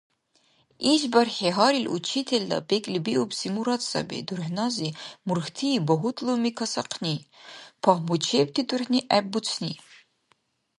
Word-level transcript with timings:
ИшбархӀи 0.93 1.49
гьарил 1.55 1.85
учителла 1.97 2.57
бекӀлибиубси 2.67 3.47
мурад 3.53 3.81
саби 3.89 4.25
дурхӀнази 4.27 4.95
мурхьти 5.27 5.69
багьудлуми 5.87 6.51
касахъни, 6.57 7.15
пагьмучебти 7.83 8.61
дурхӀни 8.69 8.99
гӀеббуцни. 9.09 9.73